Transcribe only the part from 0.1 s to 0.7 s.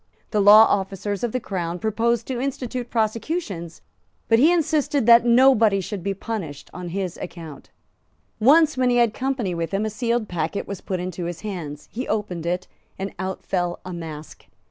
The law